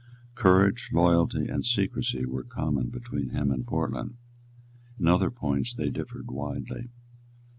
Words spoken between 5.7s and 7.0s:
they differed widely.